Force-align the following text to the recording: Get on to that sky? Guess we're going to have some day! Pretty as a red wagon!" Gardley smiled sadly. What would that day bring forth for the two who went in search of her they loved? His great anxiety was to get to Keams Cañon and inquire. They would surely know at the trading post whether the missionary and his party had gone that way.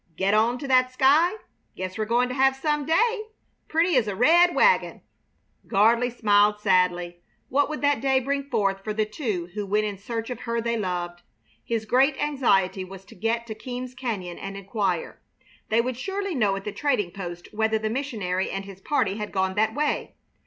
Get 0.17 0.33
on 0.33 0.57
to 0.57 0.67
that 0.67 0.91
sky? 0.91 1.33
Guess 1.75 1.95
we're 1.95 2.05
going 2.05 2.27
to 2.29 2.33
have 2.33 2.55
some 2.55 2.87
day! 2.87 3.21
Pretty 3.67 3.95
as 3.97 4.07
a 4.07 4.15
red 4.15 4.55
wagon!" 4.55 5.01
Gardley 5.67 6.09
smiled 6.09 6.59
sadly. 6.59 7.21
What 7.49 7.69
would 7.69 7.81
that 7.81 8.01
day 8.01 8.19
bring 8.19 8.49
forth 8.49 8.83
for 8.83 8.95
the 8.95 9.05
two 9.05 9.49
who 9.53 9.63
went 9.63 9.85
in 9.85 9.99
search 9.99 10.31
of 10.31 10.39
her 10.39 10.59
they 10.59 10.75
loved? 10.75 11.21
His 11.63 11.85
great 11.85 12.17
anxiety 12.19 12.83
was 12.83 13.05
to 13.05 13.15
get 13.15 13.45
to 13.45 13.53
Keams 13.53 13.93
Cañon 13.93 14.39
and 14.41 14.57
inquire. 14.57 15.21
They 15.69 15.81
would 15.81 15.97
surely 15.97 16.33
know 16.33 16.55
at 16.55 16.63
the 16.63 16.71
trading 16.71 17.11
post 17.11 17.49
whether 17.53 17.77
the 17.77 17.91
missionary 17.91 18.49
and 18.49 18.65
his 18.65 18.81
party 18.81 19.17
had 19.17 19.31
gone 19.31 19.53
that 19.53 19.75
way. 19.75 20.15